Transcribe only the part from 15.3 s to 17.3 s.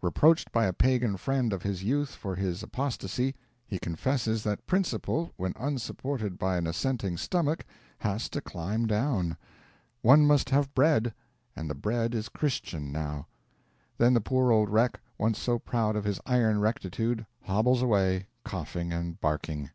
so proud of his iron rectitude,